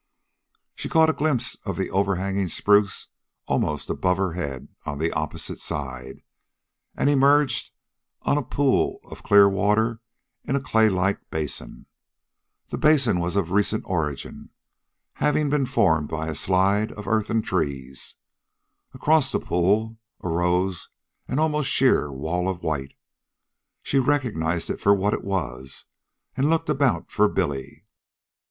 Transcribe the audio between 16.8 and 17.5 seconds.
of earth and